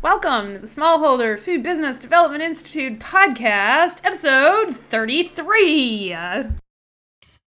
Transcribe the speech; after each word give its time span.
Welcome 0.00 0.54
to 0.54 0.58
the 0.60 0.68
Smallholder 0.68 1.36
Food 1.36 1.64
Business 1.64 1.98
Development 1.98 2.40
Institute 2.40 3.00
podcast, 3.00 3.98
episode 4.04 4.76
33. 4.76 6.14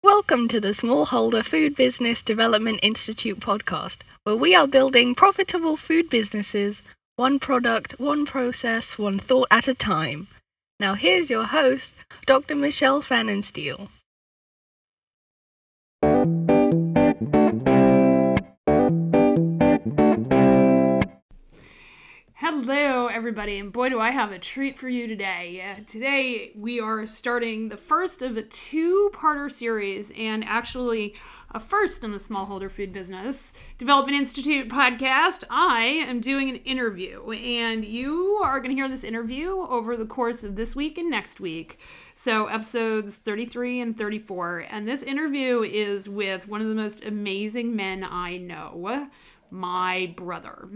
Welcome 0.05 0.47
to 0.47 0.61
the 0.61 0.69
Smallholder 0.69 1.45
Food 1.45 1.75
Business 1.75 2.23
Development 2.23 2.79
Institute 2.85 3.41
podcast, 3.41 4.03
where 4.23 4.37
we 4.37 4.55
are 4.55 4.69
building 4.69 5.17
profitable 5.17 5.77
food 5.77 6.09
businesses, 6.09 6.83
one 7.17 7.41
product, 7.41 7.99
one 7.99 8.25
process, 8.25 8.97
one 8.97 9.19
thought 9.19 9.49
at 9.51 9.67
a 9.67 9.75
time. 9.75 10.29
Now, 10.79 10.95
here's 10.95 11.29
your 11.29 11.47
host, 11.47 11.95
Dr. 12.27 12.55
Michelle 12.55 13.03
Fannenstiel. 13.03 13.89
Hello, 22.41 23.07
everybody, 23.07 23.59
and 23.59 23.73
boy, 23.73 23.89
do 23.89 23.99
I 23.99 24.11
have 24.11 24.31
a 24.31 24.39
treat 24.39 24.79
for 24.79 24.91
you 24.91 25.07
today. 25.07 25.75
Uh, 25.75 25.81
today, 25.87 26.53
we 26.55 26.79
are 26.79 27.07
starting 27.07 27.71
the 27.71 27.79
first 27.79 28.21
of 28.21 28.37
a 28.37 28.43
two 28.43 29.11
parter 29.15 29.51
series, 29.51 30.13
and 30.15 30.45
actually 30.45 31.15
a 31.53 31.59
first 31.59 32.05
in 32.05 32.13
the 32.13 32.19
Smallholder 32.19 32.71
Food 32.71 32.93
Business 32.93 33.55
Development 33.79 34.19
Institute 34.19 34.69
podcast. 34.69 35.45
I 35.49 35.85
am 35.85 36.21
doing 36.21 36.51
an 36.51 36.57
interview, 36.57 37.31
and 37.31 37.87
you 37.87 38.39
are 38.45 38.61
going 38.61 38.69
to 38.69 38.77
hear 38.77 38.91
this 38.91 39.03
interview 39.03 39.53
over 39.53 39.97
the 39.97 40.05
course 40.05 40.45
of 40.45 40.57
this 40.57 40.77
week 40.77 40.99
and 40.99 41.11
next 41.11 41.41
week. 41.41 41.81
So, 42.13 42.49
episodes 42.49 43.17
33 43.17 43.81
and 43.81 43.97
34. 43.97 44.67
And 44.69 44.87
this 44.87 45.03
interview 45.03 45.63
is 45.63 46.07
with 46.07 46.49
one 46.49 46.61
of 46.61 46.69
the 46.69 46.75
most 46.75 47.03
amazing 47.03 47.75
men 47.75 48.05
I 48.05 48.37
know, 48.37 49.09
my 49.51 50.13
brother. 50.19 50.69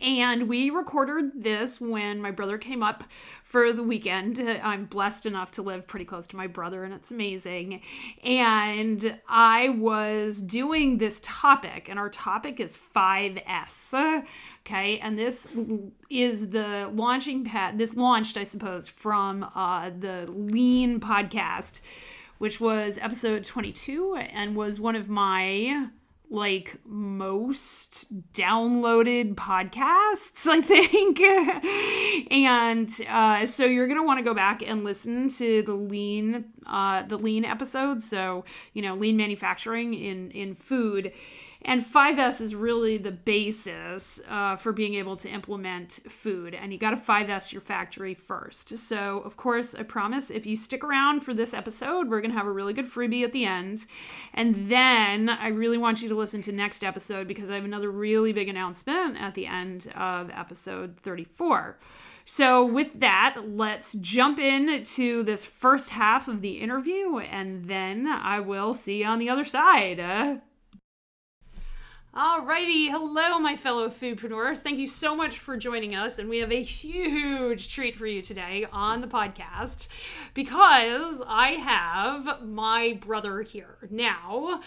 And 0.00 0.48
we 0.48 0.70
recorded 0.70 1.42
this 1.42 1.80
when 1.80 2.22
my 2.22 2.30
brother 2.30 2.56
came 2.56 2.84
up 2.84 3.02
for 3.42 3.72
the 3.72 3.82
weekend. 3.82 4.38
I'm 4.40 4.84
blessed 4.84 5.26
enough 5.26 5.50
to 5.52 5.62
live 5.62 5.88
pretty 5.88 6.04
close 6.04 6.26
to 6.28 6.36
my 6.36 6.46
brother, 6.46 6.84
and 6.84 6.94
it's 6.94 7.10
amazing. 7.10 7.82
And 8.22 9.18
I 9.28 9.70
was 9.70 10.40
doing 10.40 10.98
this 10.98 11.20
topic, 11.24 11.88
and 11.88 11.98
our 11.98 12.08
topic 12.08 12.60
is 12.60 12.76
5S. 12.76 14.24
Okay, 14.60 14.98
and 15.00 15.18
this 15.18 15.48
is 16.08 16.50
the 16.50 16.88
launching 16.94 17.44
pad. 17.44 17.76
This 17.76 17.96
launched, 17.96 18.36
I 18.36 18.44
suppose, 18.44 18.88
from 18.88 19.50
uh, 19.54 19.90
the 19.98 20.30
Lean 20.30 21.00
podcast, 21.00 21.80
which 22.38 22.60
was 22.60 22.98
episode 22.98 23.42
22 23.42 24.14
and 24.14 24.54
was 24.54 24.78
one 24.78 24.94
of 24.94 25.08
my 25.08 25.88
like 26.32 26.78
most 26.86 28.32
downloaded 28.32 29.34
podcasts, 29.34 30.46
I 30.48 30.62
think. 30.62 31.20
and 32.32 32.90
uh, 33.08 33.44
so 33.46 33.66
you're 33.66 33.86
gonna 33.86 34.02
want 34.02 34.18
to 34.18 34.24
go 34.24 34.34
back 34.34 34.62
and 34.66 34.82
listen 34.82 35.28
to 35.28 35.62
the 35.62 35.74
lean, 35.74 36.46
uh, 36.66 37.02
the 37.02 37.18
lean 37.18 37.44
episode. 37.44 38.02
So 38.02 38.44
you 38.72 38.80
know, 38.80 38.94
lean 38.94 39.16
manufacturing 39.16 39.92
in 39.92 40.30
in 40.30 40.54
food 40.54 41.12
and 41.64 41.80
5S 41.80 42.40
is 42.40 42.54
really 42.54 42.96
the 42.98 43.12
basis 43.12 44.20
uh, 44.28 44.56
for 44.56 44.72
being 44.72 44.94
able 44.94 45.16
to 45.16 45.28
implement 45.28 46.00
food. 46.08 46.54
And 46.54 46.72
you 46.72 46.78
got 46.78 46.90
to 46.90 46.96
5S 46.96 47.52
your 47.52 47.60
factory 47.60 48.14
first. 48.14 48.78
So, 48.78 49.20
of 49.20 49.36
course, 49.36 49.74
I 49.74 49.84
promise 49.84 50.30
if 50.30 50.44
you 50.44 50.56
stick 50.56 50.82
around 50.82 51.20
for 51.20 51.32
this 51.32 51.54
episode, 51.54 52.08
we're 52.08 52.20
going 52.20 52.32
to 52.32 52.36
have 52.36 52.46
a 52.46 52.52
really 52.52 52.72
good 52.72 52.86
freebie 52.86 53.22
at 53.22 53.32
the 53.32 53.44
end. 53.44 53.86
And 54.34 54.70
then 54.70 55.28
I 55.28 55.48
really 55.48 55.78
want 55.78 56.02
you 56.02 56.08
to 56.08 56.16
listen 56.16 56.42
to 56.42 56.52
next 56.52 56.82
episode 56.82 57.28
because 57.28 57.50
I 57.50 57.54
have 57.54 57.64
another 57.64 57.90
really 57.90 58.32
big 58.32 58.48
announcement 58.48 59.20
at 59.20 59.34
the 59.34 59.46
end 59.46 59.92
of 59.94 60.30
episode 60.30 60.96
34. 60.98 61.78
So, 62.24 62.64
with 62.64 63.00
that, 63.00 63.40
let's 63.46 63.94
jump 63.94 64.38
in 64.38 64.84
to 64.84 65.22
this 65.24 65.44
first 65.44 65.90
half 65.90 66.28
of 66.28 66.40
the 66.40 66.60
interview, 66.60 67.18
and 67.18 67.64
then 67.64 68.06
I 68.06 68.38
will 68.38 68.74
see 68.74 69.00
you 69.00 69.06
on 69.06 69.18
the 69.18 69.28
other 69.28 69.42
side. 69.42 69.98
Uh, 69.98 70.36
Alrighty, 72.14 72.90
hello, 72.90 73.38
my 73.38 73.56
fellow 73.56 73.88
foodpreneurs. 73.88 74.58
Thank 74.58 74.78
you 74.78 74.86
so 74.86 75.16
much 75.16 75.38
for 75.38 75.56
joining 75.56 75.94
us, 75.94 76.18
and 76.18 76.28
we 76.28 76.40
have 76.40 76.52
a 76.52 76.62
huge 76.62 77.74
treat 77.74 77.96
for 77.96 78.06
you 78.06 78.20
today 78.20 78.66
on 78.70 79.00
the 79.00 79.06
podcast 79.06 79.88
because 80.34 81.22
I 81.26 81.52
have 81.52 82.42
my 82.42 82.98
brother 83.00 83.40
here. 83.40 83.78
Now, 83.90 84.60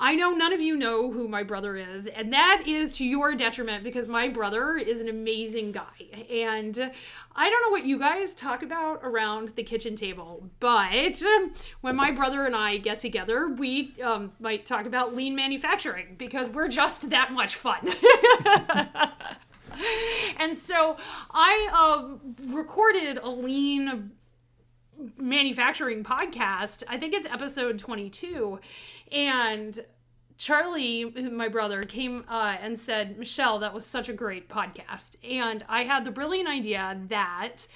I 0.00 0.16
know 0.16 0.32
none 0.32 0.52
of 0.52 0.60
you 0.60 0.76
know 0.76 1.12
who 1.12 1.28
my 1.28 1.42
brother 1.44 1.76
is, 1.76 2.06
and 2.06 2.32
that 2.32 2.64
is 2.66 2.96
to 2.98 3.04
your 3.04 3.34
detriment 3.34 3.84
because 3.84 4.08
my 4.08 4.28
brother 4.28 4.76
is 4.76 5.00
an 5.00 5.08
amazing 5.08 5.72
guy. 5.72 6.26
And 6.30 6.90
I 7.36 7.50
don't 7.50 7.62
know 7.62 7.70
what 7.70 7.86
you 7.86 7.98
guys 7.98 8.34
talk 8.34 8.62
about 8.62 9.00
around 9.02 9.48
the 9.50 9.62
kitchen 9.62 9.94
table, 9.94 10.48
but 10.58 11.22
when 11.80 11.94
my 11.94 12.10
brother 12.10 12.44
and 12.44 12.56
I 12.56 12.78
get 12.78 12.98
together, 12.98 13.48
we 13.48 13.94
um, 14.02 14.32
might 14.40 14.66
talk 14.66 14.86
about 14.86 15.14
lean 15.14 15.36
manufacturing 15.36 16.16
because 16.18 16.50
we're 16.50 16.68
just 16.68 17.10
that 17.10 17.32
much 17.32 17.54
fun. 17.54 17.88
and 20.38 20.56
so 20.56 20.96
I 21.30 21.68
uh, 21.72 22.52
recorded 22.52 23.18
a 23.18 23.30
lean 23.30 24.12
manufacturing 25.16 26.04
podcast. 26.04 26.82
I 26.88 26.96
think 26.98 27.14
it's 27.14 27.26
episode 27.26 27.78
22. 27.78 28.60
And 29.12 29.84
Charlie, 30.36 31.04
my 31.04 31.48
brother, 31.48 31.82
came 31.82 32.24
uh, 32.28 32.56
and 32.60 32.78
said, 32.78 33.18
Michelle, 33.18 33.58
that 33.60 33.72
was 33.72 33.86
such 33.86 34.08
a 34.08 34.12
great 34.12 34.48
podcast. 34.48 35.16
And 35.28 35.64
I 35.68 35.84
had 35.84 36.04
the 36.04 36.10
brilliant 36.10 36.48
idea 36.48 37.00
that 37.08 37.66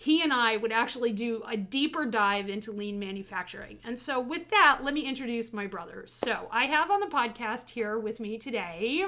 he 0.00 0.22
and 0.22 0.32
I 0.32 0.56
would 0.56 0.70
actually 0.70 1.10
do 1.10 1.42
a 1.46 1.56
deeper 1.56 2.06
dive 2.06 2.48
into 2.48 2.70
lean 2.70 3.00
manufacturing. 3.00 3.80
And 3.84 3.98
so, 3.98 4.20
with 4.20 4.48
that, 4.50 4.80
let 4.84 4.94
me 4.94 5.00
introduce 5.00 5.52
my 5.52 5.66
brothers. 5.66 6.12
So, 6.12 6.46
I 6.52 6.66
have 6.66 6.88
on 6.92 7.00
the 7.00 7.06
podcast 7.06 7.70
here 7.70 7.98
with 7.98 8.20
me 8.20 8.38
today 8.38 9.04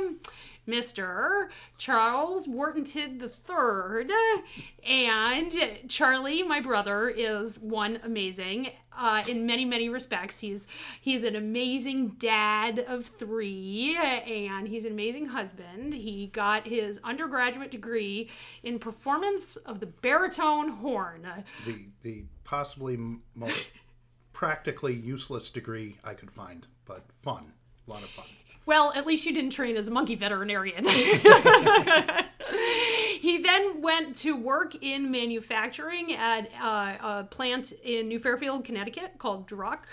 Mr. 0.70 1.48
Charles 1.78 2.46
Wharton 2.46 2.84
III. 2.86 4.14
And 4.86 5.52
Charlie, 5.88 6.42
my 6.42 6.60
brother, 6.60 7.08
is 7.08 7.58
one 7.58 7.98
amazing. 8.02 8.70
Uh, 8.92 9.22
in 9.28 9.46
many 9.46 9.64
many 9.64 9.88
respects 9.88 10.40
he's 10.40 10.66
he's 11.00 11.22
an 11.22 11.36
amazing 11.36 12.08
dad 12.18 12.80
of 12.80 13.06
three 13.06 13.96
and 13.96 14.66
he's 14.66 14.84
an 14.84 14.92
amazing 14.92 15.26
husband 15.26 15.94
he 15.94 16.26
got 16.32 16.66
his 16.66 17.00
undergraduate 17.04 17.70
degree 17.70 18.28
in 18.64 18.80
performance 18.80 19.54
of 19.56 19.78
the 19.78 19.86
baritone 19.86 20.68
horn. 20.80 21.26
The 21.64 21.86
the 22.02 22.24
possibly 22.44 22.98
most 23.34 23.70
practically 24.32 24.94
useless 24.94 25.50
degree 25.50 25.98
i 26.04 26.14
could 26.14 26.30
find 26.30 26.66
but 26.84 27.04
fun 27.12 27.52
a 27.86 27.90
lot 27.90 28.02
of 28.02 28.08
fun 28.10 28.26
well, 28.70 28.92
at 28.94 29.04
least 29.04 29.26
you 29.26 29.34
didn't 29.34 29.50
train 29.50 29.76
as 29.76 29.88
a 29.88 29.90
monkey 29.90 30.14
veterinarian. 30.14 30.84
he 33.20 33.38
then 33.38 33.82
went 33.82 34.14
to 34.16 34.36
work 34.36 34.76
in 34.80 35.10
manufacturing 35.10 36.12
at 36.14 36.48
uh, 36.62 36.96
a 37.02 37.24
plant 37.24 37.72
in 37.82 38.06
New 38.06 38.20
Fairfield, 38.20 38.64
Connecticut 38.64 39.14
called 39.18 39.48
Druck. 39.48 39.86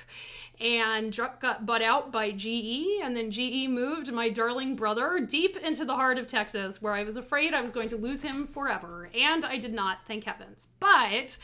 And 0.61 1.11
Druck 1.11 1.39
got 1.39 1.65
bought 1.65 1.81
out 1.81 2.11
by 2.11 2.29
GE, 2.31 2.99
and 3.03 3.15
then 3.15 3.31
GE 3.31 3.67
moved 3.67 4.11
my 4.11 4.29
darling 4.29 4.75
brother 4.75 5.19
deep 5.19 5.57
into 5.57 5.83
the 5.83 5.95
heart 5.95 6.19
of 6.19 6.27
Texas, 6.27 6.79
where 6.79 6.93
I 6.93 7.03
was 7.03 7.17
afraid 7.17 7.55
I 7.55 7.61
was 7.61 7.71
going 7.71 7.89
to 7.89 7.97
lose 7.97 8.21
him 8.21 8.45
forever. 8.45 9.09
And 9.15 9.43
I 9.43 9.57
did 9.57 9.73
not, 9.73 9.99
thank 10.07 10.23
heavens. 10.25 10.67
But 10.79 11.37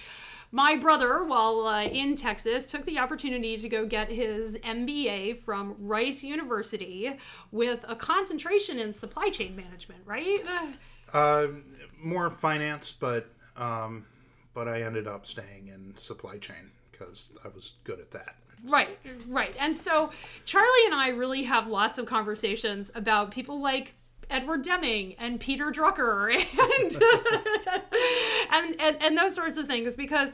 my 0.53 0.75
brother, 0.75 1.23
while 1.23 1.65
uh, 1.65 1.81
in 1.81 2.15
Texas, 2.15 2.67
took 2.67 2.85
the 2.85 2.99
opportunity 2.99 3.57
to 3.57 3.67
go 3.67 3.87
get 3.87 4.07
his 4.09 4.55
MBA 4.59 5.39
from 5.39 5.75
Rice 5.79 6.23
University 6.23 7.17
with 7.51 7.83
a 7.87 7.95
concentration 7.95 8.77
in 8.77 8.93
supply 8.93 9.29
chain 9.29 9.55
management, 9.55 10.01
right? 10.05 10.45
Uh, 11.11 11.47
more 11.99 12.29
finance, 12.29 12.91
but 12.91 13.31
um, 13.57 14.05
but 14.53 14.67
I 14.67 14.83
ended 14.83 15.07
up 15.07 15.25
staying 15.25 15.69
in 15.69 15.97
supply 15.97 16.37
chain 16.37 16.69
because 16.91 17.33
I 17.43 17.47
was 17.47 17.73
good 17.83 17.99
at 17.99 18.11
that. 18.11 18.35
Right, 18.67 18.99
right. 19.27 19.55
And 19.59 19.75
so 19.75 20.11
Charlie 20.45 20.85
and 20.85 20.93
I 20.93 21.09
really 21.09 21.43
have 21.43 21.65
lots 21.65 21.97
of 21.97 22.05
conversations 22.05 22.91
about 22.93 23.31
people 23.31 23.59
like 23.59 23.95
Edward 24.29 24.63
Deming 24.63 25.15
and 25.19 25.39
Peter 25.39 25.71
Drucker 25.71 26.33
and, 26.79 26.91
and, 28.53 28.79
and 28.79 28.97
and 29.01 29.17
those 29.17 29.35
sorts 29.35 29.57
of 29.57 29.67
things 29.67 29.95
because 29.95 30.31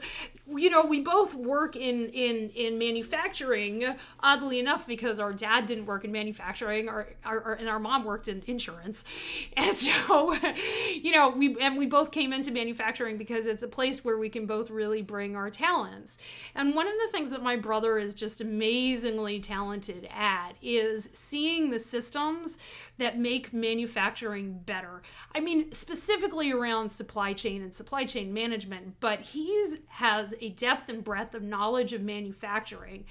you 0.56 0.70
know, 0.70 0.84
we 0.84 1.00
both 1.00 1.34
work 1.34 1.76
in 1.76 2.08
in 2.08 2.50
in 2.50 2.78
manufacturing. 2.78 3.84
Oddly 4.20 4.58
enough, 4.58 4.86
because 4.86 5.20
our 5.20 5.32
dad 5.32 5.66
didn't 5.66 5.86
work 5.86 6.04
in 6.04 6.12
manufacturing, 6.12 6.88
our, 6.88 7.08
our, 7.24 7.40
our 7.40 7.52
and 7.54 7.68
our 7.68 7.78
mom 7.78 8.04
worked 8.04 8.28
in 8.28 8.42
insurance, 8.46 9.04
and 9.56 9.76
so 9.76 10.36
you 10.90 11.12
know 11.12 11.30
we 11.30 11.56
and 11.60 11.76
we 11.76 11.86
both 11.86 12.10
came 12.10 12.32
into 12.32 12.50
manufacturing 12.50 13.16
because 13.16 13.46
it's 13.46 13.62
a 13.62 13.68
place 13.68 14.04
where 14.04 14.18
we 14.18 14.28
can 14.28 14.46
both 14.46 14.70
really 14.70 15.02
bring 15.02 15.36
our 15.36 15.50
talents. 15.50 16.18
And 16.54 16.74
one 16.74 16.86
of 16.86 16.94
the 17.04 17.12
things 17.12 17.30
that 17.30 17.42
my 17.42 17.56
brother 17.56 17.98
is 17.98 18.14
just 18.14 18.40
amazingly 18.40 19.40
talented 19.40 20.08
at 20.10 20.52
is 20.62 21.10
seeing 21.12 21.70
the 21.70 21.78
systems 21.78 22.58
that 22.98 23.18
make 23.18 23.52
manufacturing 23.52 24.60
better. 24.66 25.02
I 25.34 25.40
mean, 25.40 25.72
specifically 25.72 26.52
around 26.52 26.90
supply 26.90 27.32
chain 27.32 27.62
and 27.62 27.74
supply 27.74 28.04
chain 28.12 28.32
management, 28.32 29.00
but 29.00 29.20
he's 29.20 29.78
has 29.88 30.34
a 30.40 30.50
depth 30.50 30.88
and 30.88 31.04
breadth 31.04 31.34
of 31.34 31.42
knowledge 31.42 31.92
of 31.92 32.02
manufacturing 32.02 33.04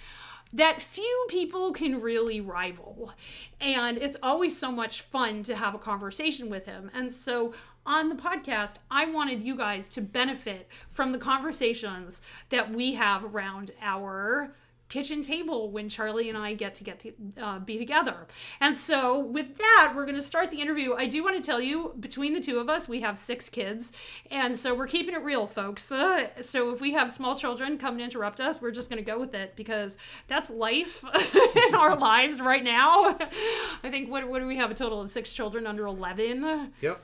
that 0.52 0.82
few 0.82 1.26
people 1.30 1.72
can 1.72 2.02
really 2.02 2.42
rival. 2.42 3.14
And 3.62 3.98
it's 3.98 4.18
always 4.24 4.58
so 4.58 4.72
much 4.72 5.02
fun 5.02 5.44
to 5.44 5.56
have 5.56 5.76
a 5.76 5.80
conversation 5.80 6.50
with 6.50 6.66
him. 6.66 6.90
And 6.94 7.12
so 7.12 7.54
on 7.86 8.10
the 8.10 8.16
podcast, 8.16 8.78
I 8.90 9.06
wanted 9.06 9.44
you 9.44 9.56
guys 9.56 9.88
to 9.90 10.02
benefit 10.02 10.68
from 10.90 11.12
the 11.12 11.20
conversations 11.20 12.22
that 12.50 12.72
we 12.72 12.94
have 12.96 13.24
around 13.24 13.72
our 13.82 14.56
kitchen 14.90 15.22
table 15.22 15.70
when 15.72 15.88
Charlie 15.88 16.30
and 16.30 16.38
I 16.38 16.54
get 16.54 16.76
to 16.76 16.84
get 16.84 17.00
to 17.00 17.14
uh, 17.42 17.60
be 17.60 17.78
together. 17.78 18.28
And 18.60 18.76
so 18.76 19.20
with 19.20 19.58
that, 19.58 19.94
we're 19.96 20.06
going 20.06 20.16
to 20.16 20.22
start 20.22 20.52
the 20.52 20.60
interview. 20.60 20.96
I 20.96 21.06
do 21.06 21.24
want 21.24 21.38
to 21.38 21.42
tell 21.42 21.62
you, 21.62 21.94
between 22.00 22.34
the 22.34 22.40
two 22.40 22.60
of 22.60 22.70
us, 22.70 22.90
we 22.90 23.02
have 23.02 23.18
six 23.18 23.50
kids, 23.50 23.92
and 24.32 24.58
so 24.58 24.74
we're 24.74 24.88
keeping 24.88 25.14
it 25.14 25.24
real, 25.24 25.48
folks. 25.48 25.92
Uh, 25.92 26.28
so 26.42 26.72
if 26.72 26.82
we 26.82 26.92
have 26.94 27.12
small 27.12 27.36
children 27.36 27.78
come 27.78 27.94
and 27.94 28.02
interrupt 28.02 28.42
us, 28.42 28.62
we're 28.62 28.72
just 28.72 28.90
going 28.90 29.04
to 29.04 29.10
go 29.10 29.20
with 29.20 29.34
it 29.34 29.56
because 29.56 29.98
that's 30.28 30.50
life 30.50 31.04
in 31.68 31.76
our 31.76 31.96
lives 31.96 32.42
right 32.42 32.64
now. 32.64 33.18
I 33.84 33.90
think 33.90 34.10
what 34.10 34.28
what 34.28 34.40
do 34.40 34.48
we 34.48 34.58
have 34.58 34.72
a 34.72 34.76
total 34.76 35.02
of 35.02 35.10
six 35.10 35.32
children 35.32 35.68
under 35.68 35.86
eleven? 35.86 36.72
Yep 36.82 37.00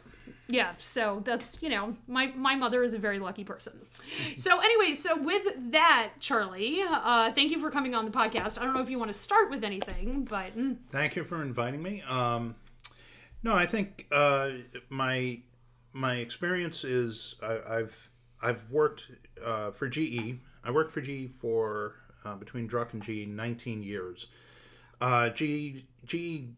yeah 0.48 0.74
so 0.78 1.22
that's 1.26 1.62
you 1.62 1.70
know 1.70 1.96
my 2.08 2.28
my 2.36 2.56
mother 2.56 2.84
is 2.84 2.94
a 2.94 3.00
very 3.00 3.20
lucky 3.20 3.44
person. 3.44 3.74
So 4.38 4.60
anyway 4.60 4.94
so 4.94 5.20
with 5.20 5.44
that 5.72 6.12
charlie 6.20 6.82
uh 6.88 7.32
thank 7.32 7.52
you 7.52 7.60
for 7.60 7.72
coming 7.72 7.96
on 7.96 8.06
the 8.06 8.12
podcast. 8.12 8.60
I 8.60 8.66
don't 8.66 8.74
know 8.74 8.82
if 8.82 8.90
you 8.90 9.00
want 9.00 9.12
to 9.12 9.18
start 9.18 9.50
with 9.50 9.64
anything 9.64 10.26
but 10.26 10.58
mm. 10.58 10.78
thank 10.90 11.16
you 11.16 11.24
for 11.24 11.42
inviting 11.42 11.82
me. 11.82 12.02
Um 12.04 12.56
no 13.46 13.54
i 13.54 13.66
think 13.66 14.08
uh 14.12 14.50
my 14.90 15.40
my 15.94 16.16
experience 16.16 16.84
is 16.84 17.36
I, 17.42 17.78
have 17.78 18.10
i've 18.42 18.70
worked 18.70 19.12
uh, 19.42 19.72
for 19.72 19.88
ge 19.88 20.38
i 20.64 20.72
worked 20.72 20.92
for 20.92 21.00
ge 21.00 21.32
for 21.32 21.96
uh, 22.26 22.36
between 22.36 22.68
druck 22.68 22.92
and 22.92 23.02
ge 23.02 23.28
19 23.28 23.84
years 23.84 24.28
uh, 25.02 25.30
GE, 25.30 25.86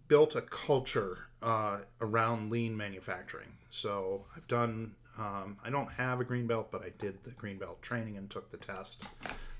built 0.08 0.36
a 0.36 0.42
culture 0.42 1.20
uh, 1.42 1.80
around 2.02 2.52
lean 2.52 2.76
manufacturing. 2.76 3.54
So 3.70 4.26
I've 4.36 4.48
done. 4.48 4.96
Um, 5.18 5.58
I 5.64 5.72
don't 5.72 5.92
have 5.94 6.20
a 6.20 6.24
green 6.24 6.46
belt, 6.46 6.68
but 6.72 6.84
I 6.84 6.92
did 7.00 7.24
the 7.24 7.32
green 7.32 7.58
belt 7.58 7.82
training 7.82 8.18
and 8.18 8.30
took 8.30 8.52
the 8.52 8.58
test. 8.58 9.02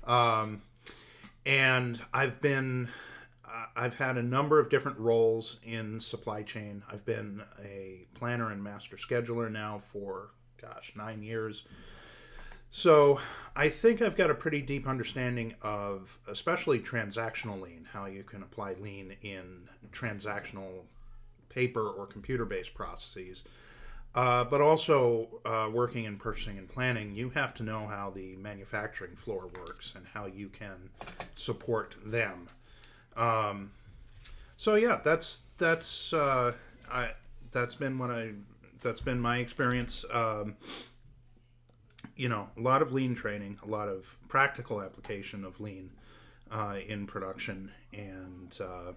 Um, 0.06 0.62
and 1.44 2.00
I've 2.12 2.40
been. 2.40 2.88
Uh, 3.44 3.66
I've 3.74 3.94
had 3.94 4.18
a 4.18 4.22
number 4.22 4.60
of 4.60 4.68
different 4.68 4.98
roles 4.98 5.58
in 5.64 6.00
supply 6.00 6.42
chain. 6.42 6.82
I've 6.92 7.04
been 7.04 7.42
a 7.62 8.06
planner 8.14 8.52
and 8.52 8.62
master 8.62 8.96
scheduler 8.96 9.50
now 9.50 9.78
for, 9.78 10.30
gosh, 10.60 10.92
nine 10.94 11.22
years. 11.22 11.64
So 12.70 13.20
I 13.56 13.68
think 13.68 14.02
I've 14.02 14.16
got 14.16 14.30
a 14.30 14.34
pretty 14.34 14.62
deep 14.62 14.86
understanding 14.86 15.54
of, 15.62 16.18
especially 16.28 16.78
transactional 16.80 17.60
lean, 17.60 17.88
how 17.92 18.06
you 18.06 18.22
can 18.22 18.42
apply 18.42 18.74
lean 18.74 19.16
in 19.22 19.68
transactional 19.90 20.84
paper 21.48 21.88
or 21.88 22.06
computer 22.06 22.44
based 22.44 22.74
processes. 22.74 23.44
Uh, 24.14 24.42
but 24.42 24.60
also 24.60 25.40
uh, 25.44 25.68
working 25.72 26.04
in 26.04 26.16
purchasing 26.16 26.58
and 26.58 26.68
planning, 26.68 27.14
you 27.14 27.30
have 27.30 27.54
to 27.54 27.62
know 27.62 27.86
how 27.86 28.10
the 28.10 28.36
manufacturing 28.36 29.14
floor 29.14 29.48
works 29.58 29.92
and 29.94 30.06
how 30.14 30.26
you 30.26 30.48
can 30.48 30.90
support 31.36 31.94
them. 32.04 32.48
Um, 33.16 33.72
so 34.56 34.76
yeah, 34.76 35.00
that's 35.04 35.42
that's 35.58 36.12
uh, 36.12 36.52
I, 36.90 37.10
that's 37.52 37.74
been 37.74 37.98
what 37.98 38.10
I 38.10 38.32
that's 38.80 39.00
been 39.00 39.20
my 39.20 39.38
experience. 39.38 40.04
Um, 40.10 40.56
you 42.18 42.28
know, 42.28 42.48
a 42.56 42.60
lot 42.60 42.82
of 42.82 42.92
lean 42.92 43.14
training, 43.14 43.58
a 43.62 43.68
lot 43.68 43.88
of 43.88 44.18
practical 44.26 44.82
application 44.82 45.44
of 45.44 45.60
lean 45.60 45.92
uh, 46.50 46.76
in 46.84 47.06
production, 47.06 47.70
and 47.92 48.58
uh, 48.60 48.92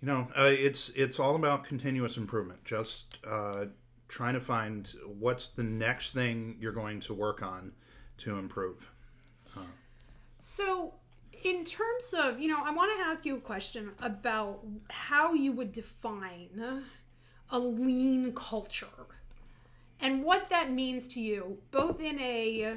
you 0.00 0.08
know, 0.08 0.28
uh, 0.36 0.50
it's 0.50 0.88
it's 0.90 1.20
all 1.20 1.36
about 1.36 1.62
continuous 1.62 2.16
improvement. 2.16 2.64
Just 2.64 3.18
uh, 3.24 3.66
trying 4.08 4.34
to 4.34 4.40
find 4.40 4.92
what's 5.06 5.46
the 5.46 5.62
next 5.62 6.12
thing 6.12 6.56
you're 6.58 6.72
going 6.72 6.98
to 6.98 7.14
work 7.14 7.42
on 7.42 7.72
to 8.18 8.38
improve. 8.38 8.90
so, 10.40 10.94
in 11.44 11.64
terms 11.64 12.12
of, 12.18 12.40
you 12.40 12.48
know, 12.48 12.58
I 12.62 12.72
want 12.72 12.90
to 12.98 13.06
ask 13.06 13.24
you 13.24 13.36
a 13.36 13.40
question 13.40 13.92
about 14.00 14.66
how 14.90 15.32
you 15.32 15.52
would 15.52 15.70
define 15.70 16.82
a 17.50 17.58
lean 17.58 18.32
culture 18.32 18.88
and 20.04 20.22
what 20.22 20.50
that 20.50 20.70
means 20.70 21.08
to 21.08 21.20
you, 21.20 21.56
both 21.70 21.98
in 21.98 22.20
a 22.20 22.76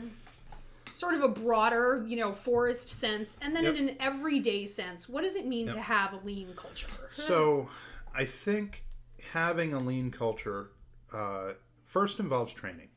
sort 0.94 1.14
of 1.14 1.22
a 1.22 1.28
broader, 1.28 2.06
you 2.08 2.16
know, 2.16 2.32
forest 2.32 2.88
sense, 2.88 3.38
and 3.42 3.54
then 3.54 3.66
yep. 3.66 3.76
in 3.76 3.90
an 3.90 3.98
everyday 4.00 4.66
sense. 4.66 5.10
What 5.10 5.24
does 5.24 5.36
it 5.36 5.46
mean 5.46 5.66
yep. 5.66 5.76
to 5.76 5.82
have 5.82 6.14
a 6.14 6.26
lean 6.26 6.48
culture? 6.56 6.88
So, 7.12 7.68
I 8.16 8.24
think 8.24 8.86
having 9.34 9.74
a 9.74 9.80
lean 9.80 10.10
culture 10.10 10.72
uh, 11.14 11.52
first 11.84 12.20
involves 12.20 12.54
training. 12.54 12.90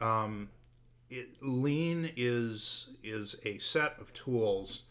Um, 0.00 0.48
it, 1.10 1.28
lean 1.42 2.10
is 2.16 2.88
is 3.04 3.36
a 3.44 3.58
set 3.58 3.96
of 4.00 4.14
tools 4.14 4.84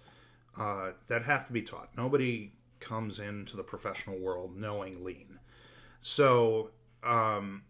uh, 0.55 0.91
that 1.07 1.23
have 1.23 1.47
to 1.47 1.53
be 1.53 1.63
taught. 1.63 1.89
Nobody 1.97 2.53
comes 2.79 3.19
into 3.19 3.57
the 3.57 3.63
professional 3.63 4.19
world 4.19 4.55
knowing 4.55 5.03
lean. 5.03 5.39
So 5.99 6.71
um, 7.03 7.63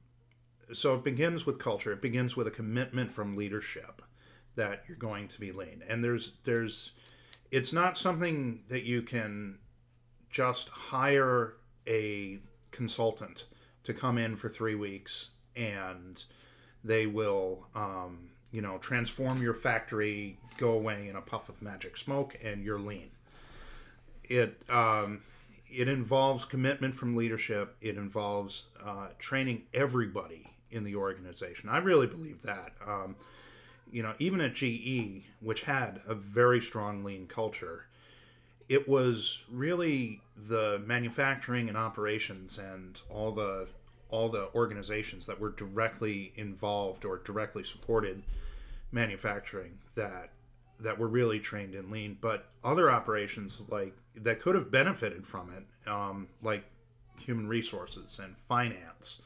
so 0.73 0.95
it 0.95 1.03
begins 1.03 1.45
with 1.45 1.59
culture. 1.59 1.91
It 1.93 2.01
begins 2.01 2.35
with 2.35 2.47
a 2.47 2.51
commitment 2.51 3.11
from 3.11 3.35
leadership 3.35 4.01
that 4.55 4.83
you're 4.87 4.97
going 4.97 5.27
to 5.29 5.39
be 5.39 5.51
lean. 5.51 5.83
And 5.87 6.03
there's 6.03 6.33
there's 6.43 6.91
it's 7.51 7.71
not 7.71 7.97
something 7.97 8.63
that 8.67 8.83
you 8.83 9.01
can 9.01 9.59
just 10.29 10.69
hire 10.69 11.53
a 11.87 12.39
consultant 12.71 13.45
to 13.83 13.93
come 13.93 14.17
in 14.17 14.35
for 14.35 14.49
three 14.49 14.75
weeks 14.75 15.29
and 15.55 16.25
they 16.83 17.07
will 17.07 17.67
um, 17.73 18.29
you 18.51 18.61
know 18.61 18.77
transform 18.77 19.41
your 19.41 19.53
factory 19.53 20.37
go 20.57 20.71
away 20.71 21.07
in 21.07 21.15
a 21.15 21.21
puff 21.21 21.49
of 21.49 21.61
magic 21.61 21.95
smoke 21.95 22.37
and 22.43 22.63
you're 22.63 22.79
lean 22.79 23.09
it 24.25 24.61
um, 24.69 25.21
it 25.71 25.87
involves 25.87 26.43
commitment 26.45 26.93
from 26.93 27.15
leadership 27.15 27.75
it 27.81 27.97
involves 27.97 28.67
uh, 28.85 29.07
training 29.17 29.63
everybody 29.73 30.56
in 30.71 30.83
the 30.83 30.95
organization. 30.95 31.69
I 31.69 31.77
really 31.77 32.07
believe 32.07 32.41
that. 32.43 32.73
Um, 32.85 33.15
you 33.89 34.03
know, 34.03 34.13
even 34.19 34.41
at 34.41 34.53
GE, 34.53 35.23
which 35.39 35.63
had 35.63 36.01
a 36.05 36.13
very 36.13 36.59
strong 36.59 37.03
lean 37.03 37.27
culture, 37.27 37.85
it 38.69 38.87
was 38.87 39.43
really 39.49 40.21
the 40.35 40.81
manufacturing 40.85 41.69
and 41.69 41.77
operations 41.77 42.57
and 42.57 43.01
all 43.09 43.31
the 43.31 43.67
all 44.09 44.29
the 44.29 44.49
organizations 44.55 45.25
that 45.25 45.39
were 45.39 45.49
directly 45.49 46.31
involved 46.35 47.03
or 47.03 47.17
directly 47.17 47.63
supported 47.63 48.23
manufacturing 48.91 49.79
that 49.95 50.29
that 50.79 50.97
were 50.97 51.07
really 51.07 51.39
trained 51.39 51.75
in 51.75 51.89
lean 51.89 52.17
but 52.21 52.49
other 52.63 52.89
operations 52.89 53.65
like 53.69 53.93
that 54.15 54.39
could 54.39 54.55
have 54.55 54.71
benefited 54.71 55.25
from 55.25 55.51
it 55.51 55.89
um, 55.89 56.27
like 56.41 56.63
human 57.19 57.47
resources 57.47 58.19
and 58.21 58.37
finance 58.37 59.21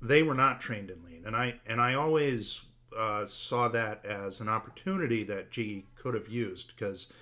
they 0.00 0.22
were 0.22 0.34
not 0.34 0.60
trained 0.60 0.90
in 0.90 1.04
lean, 1.04 1.24
and 1.26 1.36
I 1.36 1.60
and 1.66 1.80
I 1.80 1.94
always 1.94 2.62
uh, 2.96 3.26
saw 3.26 3.68
that 3.68 4.04
as 4.04 4.40
an 4.40 4.48
opportunity 4.48 5.24
that 5.24 5.50
GE 5.50 5.84
could 5.94 6.14
have 6.14 6.28
used 6.28 6.76
because 6.76 7.12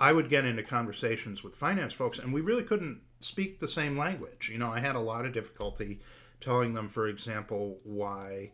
I 0.00 0.12
would 0.12 0.28
get 0.28 0.44
into 0.44 0.62
conversations 0.62 1.44
with 1.44 1.54
finance 1.54 1.92
folks, 1.92 2.18
and 2.18 2.32
we 2.32 2.40
really 2.40 2.64
couldn't 2.64 3.00
speak 3.20 3.60
the 3.60 3.68
same 3.68 3.96
language. 3.96 4.50
You 4.52 4.58
know, 4.58 4.72
I 4.72 4.80
had 4.80 4.96
a 4.96 5.00
lot 5.00 5.24
of 5.24 5.32
difficulty 5.32 6.00
telling 6.40 6.74
them, 6.74 6.88
for 6.88 7.06
example, 7.06 7.78
why 7.84 8.50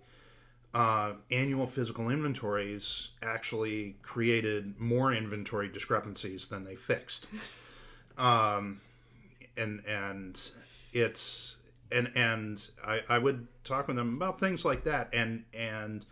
uh, 0.75 1.15
annual 1.31 1.67
physical 1.67 2.11
inventories 2.11 3.11
actually 3.23 3.97
created 4.03 4.79
more 4.79 5.13
inventory 5.13 5.69
discrepancies 5.69 6.47
than 6.47 6.65
they 6.65 6.77
fixed. 6.77 7.27
Um, 8.19 8.81
and 9.57 9.83
and 9.87 10.39
it's 10.93 11.57
and 11.91 12.11
and 12.15 12.69
I, 12.85 13.03
I 13.09 13.19
would 13.19 13.49
talk 13.65 13.89
with 13.89 13.97
them 13.97 14.15
about 14.15 14.39
things 14.41 14.65
like 14.65 14.85
that 14.85 15.09
and 15.13 15.45
and 15.55 16.05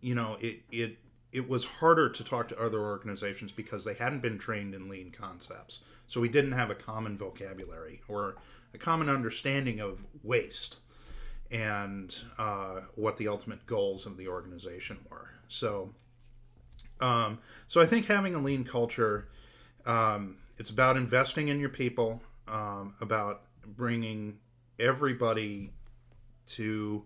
you 0.00 0.14
know 0.14 0.36
it 0.40 0.60
it 0.70 0.98
it 1.32 1.48
was 1.48 1.64
harder 1.64 2.08
to 2.08 2.24
talk 2.24 2.48
to 2.48 2.58
other 2.58 2.80
organizations 2.80 3.52
because 3.52 3.84
they 3.84 3.94
hadn't 3.94 4.20
been 4.20 4.38
trained 4.38 4.74
in 4.74 4.88
lean 4.88 5.10
concepts. 5.10 5.82
So 6.06 6.20
we 6.20 6.28
didn't 6.28 6.52
have 6.52 6.70
a 6.70 6.74
common 6.74 7.16
vocabulary 7.18 8.00
or 8.08 8.36
a 8.72 8.78
common 8.78 9.08
understanding 9.08 9.78
of 9.78 10.04
waste 10.22 10.76
and 11.50 12.14
uh, 12.38 12.80
what 12.94 13.16
the 13.16 13.28
ultimate 13.28 13.66
goals 13.66 14.06
of 14.06 14.16
the 14.16 14.28
organization 14.28 14.98
were. 15.10 15.30
So, 15.48 15.94
um, 17.00 17.38
so 17.66 17.80
I 17.80 17.86
think 17.86 18.06
having 18.06 18.34
a 18.34 18.38
lean 18.38 18.64
culture, 18.64 19.28
um, 19.86 20.36
it's 20.56 20.70
about 20.70 20.96
investing 20.96 21.48
in 21.48 21.60
your 21.60 21.68
people, 21.68 22.22
um, 22.46 22.94
about 23.00 23.42
bringing 23.66 24.38
everybody 24.78 25.72
to 26.48 27.04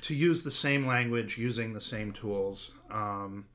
to 0.00 0.14
use 0.14 0.42
the 0.42 0.50
same 0.50 0.86
language, 0.86 1.38
using 1.38 1.72
the 1.72 1.80
same 1.80 2.12
tools. 2.12 2.74
Um, 2.90 3.46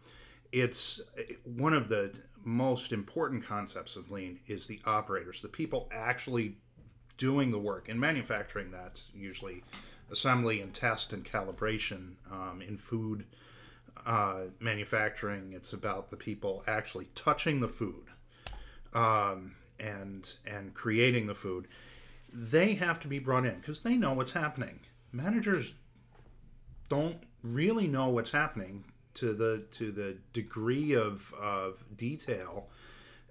it's 0.51 1.01
one 1.43 1.73
of 1.73 1.89
the 1.89 2.17
most 2.43 2.93
important 2.93 3.45
concepts 3.45 3.97
of 3.97 4.09
lean 4.09 4.39
is 4.47 4.67
the 4.67 4.79
operators, 4.85 5.41
the 5.41 5.49
people 5.49 5.89
actually 5.91 6.55
doing 7.17 7.51
the 7.51 7.59
work. 7.59 7.89
In 7.89 7.99
manufacturing, 7.99 8.71
that's 8.71 9.09
usually 9.13 9.63
assembly 10.09 10.61
and 10.61 10.73
test 10.73 11.11
and 11.11 11.25
calibration. 11.25 12.13
Um, 12.31 12.61
in 12.61 12.77
food 12.77 13.25
uh, 14.05 14.43
manufacturing, 14.59 15.51
it's 15.51 15.73
about 15.73 16.09
the 16.09 16.17
people 16.17 16.63
actually 16.67 17.09
touching 17.15 17.59
the 17.59 17.67
food 17.67 18.05
um, 18.93 19.55
and 19.79 20.33
and 20.45 20.73
creating 20.73 21.27
the 21.27 21.35
food. 21.35 21.67
They 22.39 22.75
have 22.75 22.99
to 22.99 23.07
be 23.07 23.17
brought 23.17 23.47
in 23.47 23.55
because 23.55 23.81
they 23.81 23.97
know 23.97 24.13
what's 24.13 24.33
happening. 24.33 24.81
Managers 25.11 25.73
don't 26.87 27.23
really 27.41 27.87
know 27.87 28.09
what's 28.09 28.29
happening 28.29 28.83
to 29.15 29.33
the 29.33 29.65
to 29.71 29.91
the 29.91 30.19
degree 30.33 30.93
of 30.93 31.33
of 31.33 31.83
detail 31.97 32.69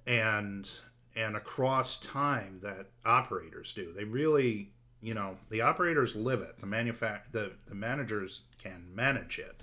and 0.09 0.69
and 1.15 1.37
across 1.37 1.99
time 1.99 2.59
that 2.63 2.89
operators 3.05 3.73
do. 3.73 3.93
They 3.93 4.03
really, 4.03 4.73
you 5.01 5.15
know, 5.15 5.39
the 5.51 5.61
operators 5.61 6.17
live 6.17 6.41
it. 6.41 6.59
The 6.59 6.67
manufact 6.67 7.31
the 7.31 7.53
the 7.69 7.77
managers 7.77 8.43
can 8.61 8.89
manage 8.93 9.39
it. 9.39 9.63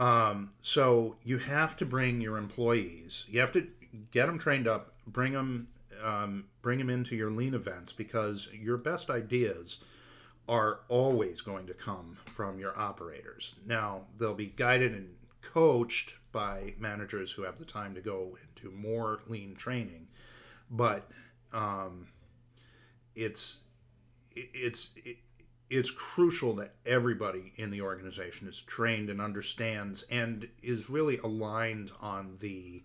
Um, 0.00 0.54
so 0.60 1.18
you 1.22 1.38
have 1.38 1.76
to 1.76 1.86
bring 1.86 2.20
your 2.20 2.36
employees. 2.36 3.26
You 3.28 3.38
have 3.38 3.52
to 3.52 3.68
get 4.10 4.26
them 4.26 4.40
trained 4.40 4.66
up. 4.66 4.94
Bring 5.06 5.34
them 5.34 5.68
um, 6.02 6.46
bring 6.62 6.78
them 6.78 6.90
into 6.90 7.16
your 7.16 7.30
lean 7.30 7.54
events 7.54 7.92
because 7.92 8.48
your 8.52 8.76
best 8.76 9.10
ideas 9.10 9.78
are 10.48 10.80
always 10.88 11.42
going 11.42 11.66
to 11.66 11.74
come 11.74 12.16
from 12.24 12.58
your 12.58 12.76
operators. 12.78 13.54
Now, 13.64 14.06
they'll 14.18 14.34
be 14.34 14.46
guided 14.46 14.92
and 14.92 15.14
coached 15.42 16.14
by 16.32 16.74
managers 16.78 17.32
who 17.32 17.42
have 17.42 17.58
the 17.58 17.64
time 17.64 17.94
to 17.94 18.00
go 18.00 18.36
into 18.40 18.70
more 18.74 19.20
lean 19.28 19.54
training, 19.54 20.08
but 20.70 21.10
um, 21.52 22.08
it's 23.14 23.60
it's 24.34 24.92
it's 25.68 25.90
crucial 25.90 26.54
that 26.54 26.74
everybody 26.84 27.52
in 27.56 27.70
the 27.70 27.80
organization 27.80 28.48
is 28.48 28.60
trained 28.60 29.08
and 29.08 29.20
understands 29.20 30.04
and 30.10 30.48
is 30.62 30.90
really 30.90 31.18
aligned 31.18 31.92
on 32.00 32.36
the 32.40 32.82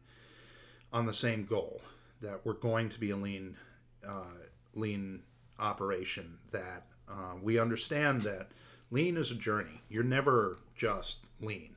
on 0.93 1.05
the 1.05 1.13
same 1.13 1.45
goal 1.45 1.81
that 2.25 2.41
we're 2.44 2.53
going 2.53 2.89
to 2.89 3.00
be 3.00 3.12
a 3.12 3.15
lean 3.15 3.55
uh, 4.05 4.46
lean 4.74 5.22
operation 5.60 6.38
that 6.51 6.86
uh, 7.08 7.36
we 7.41 7.60
understand 7.60 8.24
that 8.24 8.48
lean 8.91 9.15
is 9.17 9.32
a 9.32 9.36
journey. 9.36 9.82
You're 9.89 10.03
never 10.03 10.58
just 10.75 11.20
lean. 11.39 11.75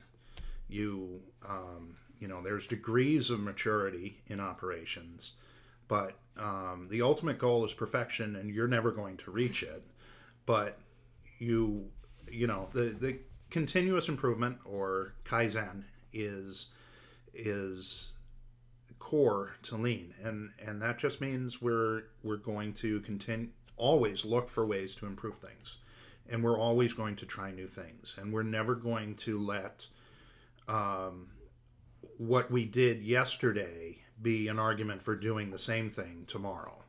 You, 0.67 1.21
um, 1.47 1.95
you 2.19 2.27
know, 2.27 2.41
there's 2.41 2.67
degrees 2.67 3.29
of 3.29 3.39
maturity 3.39 4.21
in 4.27 4.39
operations, 4.39 5.33
but 5.87 6.17
um, 6.37 6.87
the 6.89 7.01
ultimate 7.01 7.39
goal 7.39 7.65
is 7.65 7.73
perfection, 7.73 8.35
and 8.35 8.53
you're 8.53 8.67
never 8.67 8.91
going 8.91 9.17
to 9.17 9.31
reach 9.31 9.63
it. 9.63 9.83
But 10.45 10.79
you, 11.37 11.89
you 12.29 12.47
know, 12.47 12.69
the 12.73 12.85
the 12.89 13.19
continuous 13.49 14.09
improvement 14.09 14.57
or 14.65 15.13
kaizen 15.25 15.83
is 16.13 16.67
is 17.33 18.13
core 18.99 19.55
to 19.63 19.75
lean 19.75 20.13
and 20.21 20.51
and 20.63 20.81
that 20.81 20.97
just 20.97 21.21
means 21.21 21.61
we're 21.61 22.03
we're 22.21 22.37
going 22.37 22.73
to 22.73 22.99
continue 23.01 23.49
always 23.79 24.25
look 24.25 24.49
for 24.49 24.65
ways 24.65 24.93
to 24.95 25.07
improve 25.07 25.39
things. 25.39 25.79
And 26.29 26.43
we're 26.43 26.59
always 26.59 26.93
going 26.93 27.15
to 27.15 27.25
try 27.25 27.49
new 27.51 27.65
things. 27.65 28.15
And 28.19 28.31
we're 28.31 28.43
never 28.43 28.75
going 28.75 29.15
to 29.15 29.39
let 29.39 29.87
um, 30.67 31.29
what 32.17 32.51
we 32.51 32.65
did 32.65 33.03
yesterday 33.03 34.03
be 34.21 34.47
an 34.47 34.59
argument 34.59 35.01
for 35.01 35.15
doing 35.15 35.49
the 35.49 35.57
same 35.57 35.89
thing 35.89 36.25
tomorrow. 36.27 36.83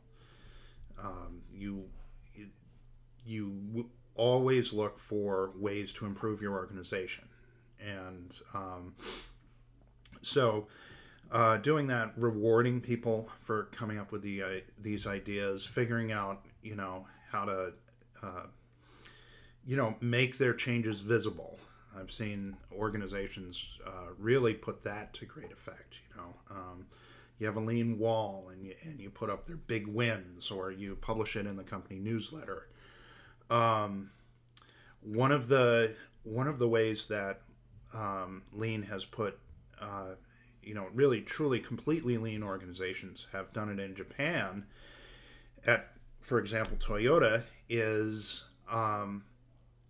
Um, 1.03 1.43
you 1.51 1.87
you 3.25 3.89
always 4.15 4.73
look 4.73 4.99
for 4.99 5.53
ways 5.57 5.93
to 5.95 6.05
improve 6.05 6.43
your 6.43 6.55
organization, 6.55 7.29
and 7.81 8.39
um, 8.53 8.95
so 10.21 10.67
uh, 11.33 11.57
doing 11.59 11.87
that, 11.87 12.13
rewarding 12.17 12.81
people 12.81 13.29
for 13.41 13.65
coming 13.65 13.99
up 13.99 14.11
with 14.13 14.23
the 14.23 14.43
uh, 14.43 14.49
these 14.81 15.07
ideas, 15.07 15.67
figuring 15.67 16.11
out 16.11 16.45
you 16.63 16.75
know 16.75 17.07
how 17.31 17.45
to 17.45 17.73
uh, 18.23 18.47
you 19.65 19.77
know 19.77 19.97
make 20.01 20.39
their 20.39 20.55
changes 20.55 21.01
visible. 21.01 21.59
I've 21.97 22.11
seen 22.11 22.57
organizations 22.73 23.79
uh, 23.87 24.13
really 24.19 24.55
put 24.55 24.85
that 24.85 25.13
to 25.15 25.27
great 25.27 25.53
effect. 25.53 25.99
You 26.11 26.23
know, 26.23 26.35
um, 26.51 26.87
you 27.39 27.47
have 27.47 27.57
a 27.57 27.61
lean 27.61 27.99
wall 27.99 28.49
and 28.51 28.65
you, 28.65 28.75
and 28.83 29.01
you 29.01 29.11
put 29.11 29.31
up 29.31 29.47
their 29.47 29.57
big 29.57 29.87
wins, 29.87 30.51
or 30.51 30.71
you 30.71 30.97
publish 30.97 31.37
it 31.37 31.47
in 31.47 31.57
the 31.57 31.65
company 31.65 31.99
newsletter. 31.99 32.69
Um, 33.49 34.11
one 35.01 35.33
of 35.33 35.49
the 35.49 35.95
one 36.23 36.47
of 36.47 36.59
the 36.59 36.69
ways 36.69 37.07
that 37.07 37.41
um, 37.95 38.43
lean 38.53 38.83
has 38.85 39.05
put 39.05 39.39
uh, 39.81 40.15
you 40.63 40.75
know 40.75 40.87
really 40.93 41.21
truly 41.21 41.61
completely 41.61 42.19
lean 42.19 42.43
organizations 42.43 43.27
have 43.33 43.53
done 43.53 43.69
it 43.69 43.79
in 43.79 43.95
Japan 43.95 44.67
at 45.67 45.91
for 46.21 46.39
example, 46.39 46.77
Toyota 46.77 47.43
is 47.69 48.45
um, 48.71 49.25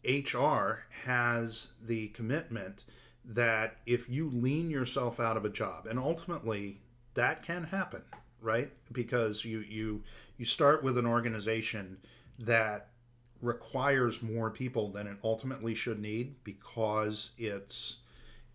HR 0.05 0.85
has 1.05 1.73
the 1.83 2.09
commitment 2.09 2.85
that 3.25 3.77
if 3.85 4.09
you 4.09 4.31
lean 4.31 4.71
yourself 4.71 5.21
out 5.21 5.37
of 5.37 5.45
a 5.45 5.51
job, 5.51 5.87
and 5.87 5.99
ultimately 5.99 6.81
that 7.15 7.43
can 7.43 7.65
happen, 7.65 8.03
right? 8.41 8.71
Because 8.93 9.45
you 9.45 9.61
you 9.61 10.03
you 10.37 10.45
start 10.45 10.83
with 10.83 10.97
an 10.97 11.07
organization 11.07 11.99
that 12.39 12.89
requires 13.43 14.23
more 14.23 14.51
people 14.51 14.91
than 14.91 15.07
it 15.07 15.17
ultimately 15.25 15.75
should 15.75 16.01
need 16.01 16.37
because 16.45 17.31
it's 17.37 17.99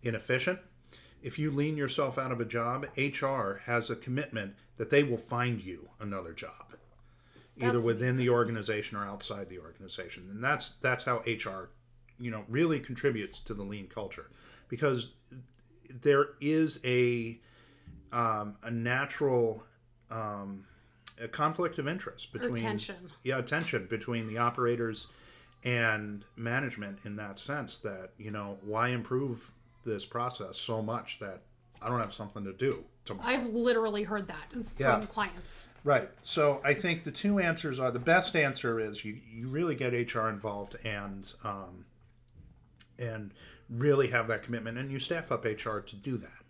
inefficient. 0.02 0.60
If 1.26 1.38
you 1.38 1.50
lean 1.50 1.76
yourself 1.76 2.18
out 2.18 2.30
of 2.30 2.40
a 2.40 2.44
job, 2.44 2.86
HR 2.96 3.60
has 3.64 3.90
a 3.90 3.96
commitment 3.96 4.54
that 4.76 4.90
they 4.90 5.02
will 5.02 5.18
find 5.18 5.60
you 5.60 5.90
another 6.00 6.32
job 6.32 6.76
either 7.58 7.72
that's 7.72 7.84
within 7.84 8.16
the 8.16 8.28
organization 8.28 8.96
or 8.96 9.06
outside 9.06 9.48
the 9.48 9.58
organization. 9.58 10.28
And 10.30 10.42
that's 10.42 10.74
that's 10.80 11.04
how 11.04 11.16
hr 11.26 11.70
you 12.18 12.30
know 12.30 12.44
really 12.48 12.80
contributes 12.80 13.40
to 13.40 13.54
the 13.54 13.62
lean 13.62 13.88
culture. 13.88 14.30
Because 14.68 15.12
there 15.88 16.30
is 16.40 16.78
a 16.84 17.40
um, 18.12 18.56
a 18.62 18.70
natural 18.70 19.64
um, 20.10 20.64
a 21.20 21.28
conflict 21.28 21.78
of 21.78 21.88
interest 21.88 22.32
between 22.32 22.54
or 22.54 22.58
tension. 22.58 23.10
yeah 23.22 23.40
tension 23.40 23.86
between 23.88 24.28
the 24.28 24.38
operators 24.38 25.06
and 25.64 26.24
management 26.36 26.98
in 27.04 27.16
that 27.16 27.38
sense 27.38 27.78
that 27.78 28.10
you 28.18 28.30
know 28.30 28.58
why 28.62 28.88
improve 28.88 29.52
this 29.86 30.04
process 30.04 30.58
so 30.58 30.82
much 30.82 31.18
that 31.20 31.42
I 31.80 31.88
don't 31.88 32.00
have 32.00 32.12
something 32.12 32.44
to 32.44 32.52
do 32.52 32.84
tomorrow. 33.04 33.28
I've 33.28 33.46
literally 33.46 34.02
heard 34.02 34.28
that 34.28 34.50
from 34.50 34.66
yeah. 34.78 35.00
clients. 35.06 35.70
Right. 35.84 36.08
So 36.22 36.60
I 36.64 36.74
think 36.74 37.04
the 37.04 37.10
two 37.10 37.38
answers 37.38 37.78
are 37.78 37.90
the 37.90 37.98
best 37.98 38.36
answer 38.36 38.80
is 38.80 39.04
you, 39.04 39.18
you 39.30 39.48
really 39.48 39.74
get 39.74 39.92
HR 39.92 40.28
involved 40.28 40.76
and 40.84 41.32
um, 41.44 41.86
and 42.98 43.32
really 43.68 44.08
have 44.08 44.26
that 44.28 44.42
commitment 44.42 44.78
and 44.78 44.90
you 44.90 44.98
staff 44.98 45.30
up 45.30 45.44
HR 45.44 45.78
to 45.78 45.96
do 45.96 46.16
that. 46.18 46.44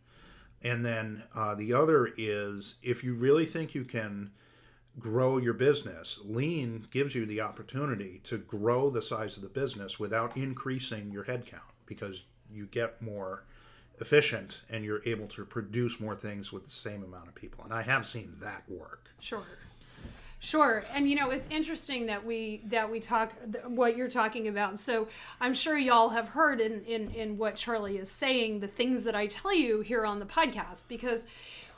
And 0.62 0.84
then 0.84 1.24
uh, 1.34 1.54
the 1.54 1.72
other 1.72 2.10
is 2.16 2.76
if 2.82 3.04
you 3.04 3.14
really 3.14 3.46
think 3.46 3.74
you 3.74 3.84
can 3.84 4.30
grow 4.98 5.36
your 5.36 5.54
business, 5.54 6.18
lean 6.24 6.86
gives 6.90 7.14
you 7.14 7.26
the 7.26 7.40
opportunity 7.40 8.20
to 8.24 8.38
grow 8.38 8.90
the 8.90 9.02
size 9.02 9.36
of 9.36 9.42
the 9.42 9.48
business 9.48 9.98
without 10.00 10.36
increasing 10.36 11.10
your 11.10 11.24
headcount 11.24 11.72
because 11.84 12.24
you 12.50 12.66
get 12.66 13.00
more 13.00 13.44
efficient 13.98 14.62
and 14.68 14.84
you're 14.84 15.02
able 15.06 15.26
to 15.28 15.44
produce 15.44 15.98
more 16.00 16.14
things 16.14 16.52
with 16.52 16.64
the 16.64 16.70
same 16.70 17.02
amount 17.02 17.28
of 17.28 17.34
people. 17.34 17.64
And 17.64 17.72
I 17.72 17.82
have 17.82 18.06
seen 18.06 18.36
that 18.40 18.64
work. 18.68 19.10
Sure. 19.18 19.44
Sure, 20.38 20.84
and 20.92 21.08
you 21.08 21.16
know 21.16 21.30
it's 21.30 21.48
interesting 21.48 22.06
that 22.06 22.24
we 22.24 22.60
that 22.66 22.90
we 22.90 23.00
talk 23.00 23.32
what 23.66 23.96
you're 23.96 24.06
talking 24.06 24.48
about. 24.48 24.78
So 24.78 25.08
I'm 25.40 25.54
sure 25.54 25.78
y'all 25.78 26.10
have 26.10 26.28
heard 26.28 26.60
in 26.60 26.84
in 26.84 27.10
in 27.12 27.38
what 27.38 27.56
Charlie 27.56 27.96
is 27.96 28.10
saying 28.10 28.60
the 28.60 28.68
things 28.68 29.04
that 29.04 29.14
I 29.14 29.26
tell 29.26 29.54
you 29.54 29.80
here 29.80 30.04
on 30.04 30.20
the 30.20 30.26
podcast 30.26 30.88
because 30.88 31.26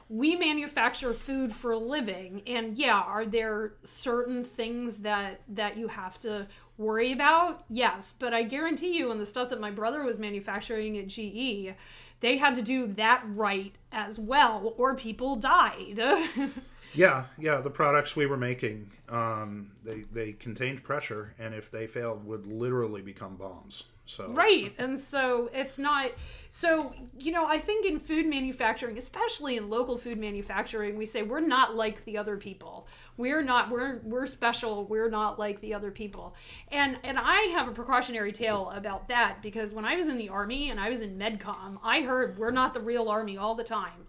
we 0.08 0.34
manufacture 0.36 1.14
food 1.14 1.54
for 1.54 1.70
a 1.70 1.78
living 1.78 2.42
and 2.46 2.76
yeah 2.76 2.98
are 2.98 3.26
there 3.26 3.74
certain 3.84 4.42
things 4.42 4.98
that 4.98 5.40
that 5.48 5.76
you 5.76 5.88
have 5.88 6.18
to 6.20 6.46
worry 6.78 7.12
about? 7.12 7.64
Yes 7.68 8.14
but 8.18 8.32
i 8.32 8.42
guarantee 8.42 8.96
you 8.96 9.10
in 9.10 9.18
the 9.18 9.26
stuff 9.26 9.50
that 9.50 9.60
my 9.60 9.70
brother 9.70 10.02
was 10.02 10.18
manufacturing 10.18 10.96
at 10.96 11.08
ge 11.08 11.74
they 12.20 12.36
had 12.38 12.54
to 12.54 12.62
do 12.62 12.86
that 12.86 13.22
right 13.26 13.74
as 13.92 14.18
well 14.18 14.74
or 14.76 14.94
people 14.94 15.36
died. 15.36 16.00
Yeah 16.94 17.24
yeah 17.38 17.60
the 17.60 17.70
products 17.70 18.16
we 18.16 18.24
were 18.26 18.36
making 18.38 18.92
um, 19.10 19.72
they 19.84 20.04
they 20.10 20.32
contained 20.32 20.82
pressure 20.82 21.34
and 21.38 21.54
if 21.54 21.70
they 21.70 21.86
failed 21.86 22.24
would 22.24 22.46
literally 22.46 23.02
become 23.02 23.36
bombs 23.36 23.84
so 24.08 24.26
right, 24.32 24.74
and 24.78 24.98
so 24.98 25.50
it's 25.52 25.78
not. 25.78 26.12
So 26.48 26.94
you 27.18 27.30
know, 27.30 27.44
I 27.44 27.58
think 27.58 27.84
in 27.84 28.00
food 28.00 28.24
manufacturing, 28.24 28.96
especially 28.96 29.58
in 29.58 29.68
local 29.68 29.98
food 29.98 30.18
manufacturing, 30.18 30.96
we 30.96 31.04
say 31.04 31.22
we're 31.22 31.40
not 31.40 31.76
like 31.76 32.06
the 32.06 32.16
other 32.16 32.38
people. 32.38 32.88
We're 33.18 33.42
not. 33.42 33.68
We're 33.68 34.00
we're 34.02 34.26
special. 34.26 34.86
We're 34.86 35.10
not 35.10 35.38
like 35.38 35.60
the 35.60 35.74
other 35.74 35.90
people. 35.90 36.34
And 36.68 36.96
and 37.04 37.18
I 37.20 37.52
have 37.52 37.68
a 37.68 37.72
precautionary 37.72 38.32
tale 38.32 38.72
about 38.74 39.08
that 39.08 39.42
because 39.42 39.74
when 39.74 39.84
I 39.84 39.96
was 39.96 40.08
in 40.08 40.16
the 40.16 40.30
army 40.30 40.70
and 40.70 40.80
I 40.80 40.88
was 40.88 41.02
in 41.02 41.18
MedCom, 41.18 41.78
I 41.84 42.00
heard 42.00 42.38
we're 42.38 42.50
not 42.50 42.72
the 42.72 42.80
real 42.80 43.10
army 43.10 43.36
all 43.36 43.54
the 43.54 43.62
time 43.62 44.06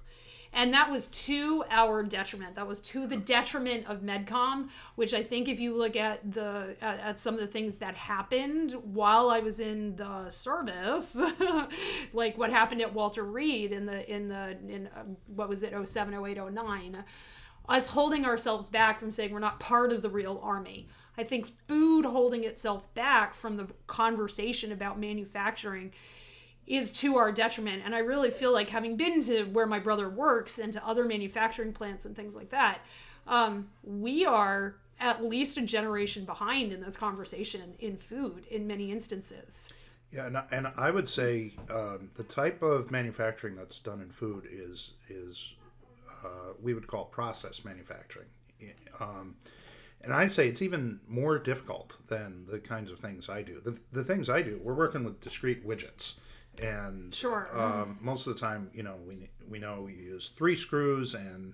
and 0.51 0.73
that 0.73 0.89
was 0.89 1.07
to 1.07 1.63
our 1.69 2.03
detriment. 2.03 2.55
That 2.55 2.67
was 2.67 2.79
to 2.81 3.07
the 3.07 3.17
detriment 3.17 3.87
of 3.87 4.01
medcom 4.01 4.69
which 4.95 5.13
i 5.13 5.23
think 5.23 5.47
if 5.47 5.59
you 5.59 5.75
look 5.75 5.95
at 5.95 6.31
the 6.31 6.75
at, 6.81 6.99
at 6.99 7.19
some 7.19 7.33
of 7.33 7.39
the 7.39 7.47
things 7.47 7.77
that 7.77 7.95
happened 7.95 8.73
while 8.83 9.29
i 9.29 9.39
was 9.39 9.59
in 9.59 9.95
the 9.95 10.29
service 10.29 11.21
like 12.13 12.37
what 12.37 12.49
happened 12.49 12.81
at 12.81 12.93
walter 12.93 13.23
reed 13.23 13.71
in 13.71 13.85
the 13.85 14.09
in 14.11 14.27
the 14.27 14.57
in 14.67 14.87
uh, 14.87 15.03
what 15.27 15.49
was 15.49 15.63
it 15.63 15.73
07 15.87 16.13
08 16.13 16.53
09 16.53 17.03
us 17.69 17.89
holding 17.89 18.25
ourselves 18.25 18.67
back 18.67 18.99
from 18.99 19.11
saying 19.11 19.31
we're 19.31 19.39
not 19.39 19.59
part 19.59 19.93
of 19.93 20.01
the 20.01 20.09
real 20.09 20.39
army. 20.43 20.87
I 21.17 21.23
think 21.23 21.47
food 21.67 22.05
holding 22.05 22.43
itself 22.43 22.91
back 22.93 23.35
from 23.35 23.57
the 23.57 23.67
conversation 23.87 24.71
about 24.71 24.99
manufacturing 24.99 25.93
is 26.69 26.91
to 26.91 27.17
our 27.17 27.31
detriment. 27.31 27.81
And 27.83 27.93
I 27.95 27.99
really 27.99 28.29
feel 28.29 28.53
like 28.53 28.69
having 28.69 28.95
been 28.95 29.21
to 29.23 29.43
where 29.45 29.65
my 29.65 29.79
brother 29.79 30.07
works 30.07 30.59
and 30.59 30.71
to 30.73 30.87
other 30.87 31.03
manufacturing 31.03 31.73
plants 31.73 32.05
and 32.05 32.15
things 32.15 32.35
like 32.35 32.51
that, 32.51 32.79
um, 33.27 33.69
we 33.83 34.25
are 34.25 34.75
at 34.99 35.25
least 35.25 35.57
a 35.57 35.61
generation 35.61 36.25
behind 36.25 36.71
in 36.71 36.79
this 36.79 36.95
conversation 36.95 37.73
in 37.79 37.97
food 37.97 38.45
in 38.45 38.67
many 38.67 38.91
instances. 38.91 39.73
Yeah, 40.11 40.27
and, 40.27 40.37
and 40.51 40.67
I 40.77 40.91
would 40.91 41.09
say 41.09 41.53
um, 41.69 42.11
the 42.15 42.23
type 42.23 42.61
of 42.61 42.91
manufacturing 42.91 43.55
that's 43.55 43.79
done 43.79 44.01
in 44.01 44.09
food 44.09 44.47
is 44.49 44.91
is 45.07 45.53
uh, 46.23 46.53
we 46.61 46.73
would 46.73 46.87
call 46.87 47.05
process 47.05 47.65
manufacturing. 47.65 48.27
Um, 48.99 49.35
and 50.01 50.13
I 50.13 50.27
say 50.27 50.47
it's 50.47 50.61
even 50.61 50.99
more 51.07 51.39
difficult 51.39 51.97
than 52.07 52.45
the 52.49 52.59
kinds 52.59 52.91
of 52.91 52.99
things 52.99 53.29
I 53.29 53.41
do. 53.41 53.59
The, 53.59 53.79
the 53.91 54.03
things 54.03 54.29
I 54.29 54.41
do, 54.41 54.59
we're 54.63 54.73
working 54.73 55.03
with 55.03 55.21
discrete 55.21 55.65
widgets 55.65 56.15
and 56.61 57.13
sure 57.13 57.49
um, 57.53 57.97
most 58.01 58.27
of 58.27 58.33
the 58.33 58.39
time 58.39 58.69
you 58.73 58.83
know 58.83 58.95
we 59.07 59.29
we 59.49 59.59
know 59.59 59.81
we 59.81 59.93
use 59.93 60.29
three 60.29 60.55
screws 60.55 61.13
and 61.13 61.53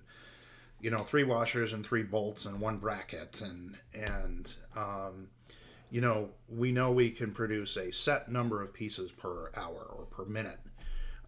you 0.80 0.90
know 0.90 0.98
three 0.98 1.24
washers 1.24 1.72
and 1.72 1.84
three 1.84 2.02
bolts 2.02 2.44
and 2.44 2.60
one 2.60 2.78
bracket. 2.78 3.40
And 3.40 3.76
and 3.94 4.52
um, 4.74 5.28
you 5.90 6.00
know 6.00 6.30
we 6.48 6.72
know 6.72 6.92
we 6.92 7.10
can 7.10 7.32
produce 7.32 7.76
a 7.76 7.92
set 7.92 8.30
number 8.30 8.62
of 8.62 8.74
pieces 8.74 9.12
per 9.12 9.50
hour 9.56 9.86
or 9.90 10.06
per 10.06 10.24
minute. 10.24 10.60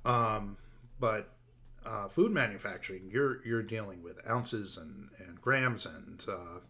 Um, 0.04 0.56
but 1.00 1.30
uh, 1.84 2.08
food 2.08 2.32
manufacturing 2.32 3.08
you're 3.10 3.44
you're 3.46 3.62
dealing 3.62 4.02
with 4.02 4.18
ounces 4.28 4.76
and, 4.76 5.08
and 5.18 5.40
grams 5.40 5.86
and 5.86 6.24
uh, 6.28 6.60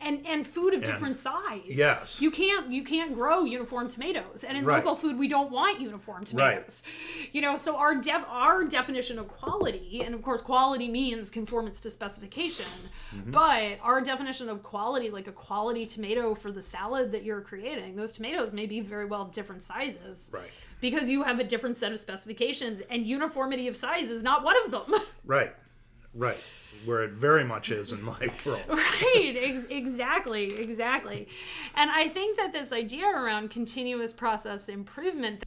and 0.00 0.26
and 0.26 0.46
food 0.46 0.74
of 0.74 0.82
and, 0.82 0.84
different 0.84 1.16
size. 1.16 1.62
Yes, 1.66 2.20
you 2.20 2.30
can't 2.30 2.70
you 2.70 2.82
can't 2.82 3.14
grow 3.14 3.44
uniform 3.44 3.88
tomatoes, 3.88 4.44
and 4.44 4.56
in 4.56 4.64
right. 4.64 4.76
local 4.76 4.94
food 4.94 5.18
we 5.18 5.28
don't 5.28 5.50
want 5.50 5.80
uniform 5.80 6.24
tomatoes. 6.24 6.82
Right. 6.84 7.28
You 7.32 7.40
know, 7.42 7.56
so 7.56 7.76
our 7.76 7.94
def, 7.94 8.24
our 8.28 8.64
definition 8.64 9.18
of 9.18 9.28
quality, 9.28 10.02
and 10.04 10.14
of 10.14 10.22
course 10.22 10.42
quality 10.42 10.88
means 10.88 11.30
conformance 11.30 11.80
to 11.82 11.90
specification, 11.90 12.66
mm-hmm. 13.14 13.30
but 13.30 13.78
our 13.82 14.00
definition 14.00 14.48
of 14.48 14.62
quality, 14.62 15.10
like 15.10 15.26
a 15.26 15.32
quality 15.32 15.86
tomato 15.86 16.34
for 16.34 16.50
the 16.50 16.62
salad 16.62 17.12
that 17.12 17.24
you're 17.24 17.40
creating, 17.40 17.96
those 17.96 18.12
tomatoes 18.12 18.52
may 18.52 18.66
be 18.66 18.80
very 18.80 19.06
well 19.06 19.24
different 19.26 19.62
sizes. 19.62 20.30
Right. 20.32 20.50
Because 20.80 21.08
you 21.08 21.22
have 21.22 21.40
a 21.40 21.44
different 21.44 21.78
set 21.78 21.92
of 21.92 21.98
specifications, 21.98 22.82
and 22.90 23.06
uniformity 23.06 23.68
of 23.68 23.76
size 23.76 24.10
is 24.10 24.22
not 24.22 24.44
one 24.44 24.56
of 24.64 24.70
them. 24.70 24.94
Right. 25.26 25.54
Right 26.14 26.38
where 26.84 27.02
it 27.02 27.12
very 27.12 27.44
much 27.44 27.70
is 27.70 27.92
in 27.92 28.02
my 28.02 28.18
world. 28.46 28.62
right, 28.68 29.36
Ex- 29.38 29.66
exactly, 29.66 30.54
exactly. 30.60 31.28
And 31.74 31.90
I 31.90 32.08
think 32.08 32.36
that 32.36 32.52
this 32.52 32.72
idea 32.72 33.06
around 33.06 33.50
continuous 33.50 34.12
process 34.12 34.68
improvement. 34.68 35.44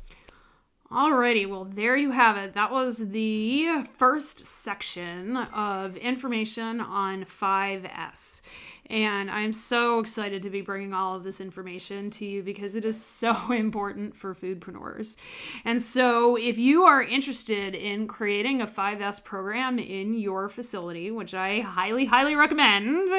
Alrighty, 0.91 1.47
well, 1.47 1.65
there 1.65 1.97
you 1.97 2.11
have 2.11 2.37
it. 2.37 2.53
That 2.53 2.71
was 2.71 3.09
the 3.09 3.83
first 3.97 4.47
section 4.47 5.35
of 5.35 5.97
information 5.97 6.79
on 6.79 7.25
5S. 7.25 8.41
And 8.89 9.29
I'm 9.29 9.51
so 9.51 9.99
excited 9.99 10.41
to 10.43 10.49
be 10.49 10.61
bringing 10.61 10.93
all 10.93 11.13
of 11.15 11.23
this 11.23 11.41
information 11.41 12.09
to 12.11 12.25
you 12.25 12.41
because 12.41 12.73
it 12.73 12.85
is 12.85 13.03
so 13.03 13.51
important 13.51 14.15
for 14.15 14.33
foodpreneurs. 14.33 15.17
And 15.65 15.81
so, 15.81 16.37
if 16.37 16.57
you 16.57 16.83
are 16.83 17.03
interested 17.03 17.75
in 17.75 18.07
creating 18.07 18.61
a 18.61 18.67
5S 18.67 19.23
program 19.23 19.77
in 19.77 20.13
your 20.13 20.47
facility, 20.47 21.11
which 21.11 21.33
I 21.33 21.59
highly, 21.59 22.05
highly 22.05 22.35
recommend, 22.35 23.09